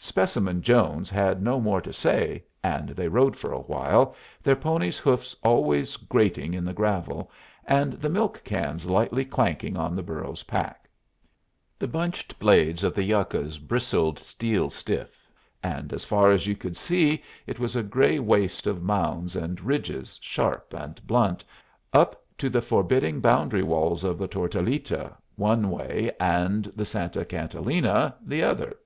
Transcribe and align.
Specimen 0.00 0.62
Jones 0.62 1.10
had 1.10 1.42
no 1.42 1.60
more 1.60 1.80
to 1.80 1.92
say, 1.92 2.44
and 2.62 2.90
they 2.90 3.08
rode 3.08 3.36
for 3.36 3.52
a 3.52 3.58
while, 3.58 4.14
their 4.40 4.54
ponies' 4.56 4.98
hoofs 4.98 5.34
always 5.42 5.96
grating 5.96 6.54
in 6.54 6.64
the 6.64 6.72
gravel, 6.72 7.30
and 7.66 7.94
the 7.94 8.08
milk 8.08 8.40
cans 8.44 8.86
lightly 8.86 9.24
clanking 9.24 9.76
on 9.76 9.96
the 9.96 10.02
burro's 10.02 10.44
pack. 10.44 10.88
The 11.76 11.88
bunched 11.88 12.38
blades 12.38 12.84
of 12.84 12.94
the 12.94 13.02
yuccas 13.02 13.58
bristled 13.58 14.20
steel 14.20 14.70
stiff, 14.70 15.28
and 15.60 15.92
as 15.92 16.04
far 16.04 16.30
as 16.30 16.46
you 16.46 16.54
could 16.54 16.76
see 16.76 17.22
it 17.44 17.58
was 17.58 17.74
a 17.74 17.82
gray 17.82 18.20
waste 18.20 18.68
of 18.68 18.80
mounds 18.84 19.34
and 19.34 19.60
ridges 19.60 20.20
sharp 20.22 20.72
and 20.72 21.04
blunt, 21.06 21.42
up 21.92 22.24
to 22.38 22.48
the 22.48 22.62
forbidding 22.62 23.18
boundary 23.18 23.64
walls 23.64 24.04
of 24.04 24.18
the 24.18 24.28
Tortilita 24.28 25.16
one 25.34 25.68
way 25.68 26.12
and 26.20 26.66
the 26.76 26.84
Santa 26.86 27.24
Catalina 27.24 28.14
the 28.24 28.44
other. 28.44 28.76